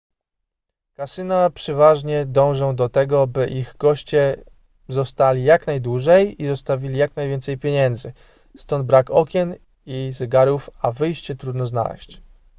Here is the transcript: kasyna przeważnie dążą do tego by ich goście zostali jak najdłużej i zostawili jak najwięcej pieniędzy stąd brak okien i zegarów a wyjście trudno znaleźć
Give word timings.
kasyna 0.95 1.49
przeważnie 1.49 2.25
dążą 2.25 2.75
do 2.75 2.89
tego 2.89 3.27
by 3.27 3.47
ich 3.47 3.75
goście 3.79 4.43
zostali 4.87 5.43
jak 5.43 5.67
najdłużej 5.67 6.43
i 6.43 6.45
zostawili 6.45 6.97
jak 6.97 7.15
najwięcej 7.15 7.57
pieniędzy 7.57 8.13
stąd 8.57 8.85
brak 8.87 9.09
okien 9.09 9.55
i 9.85 10.11
zegarów 10.11 10.69
a 10.81 10.91
wyjście 10.91 11.35
trudno 11.35 11.65
znaleźć 11.65 12.21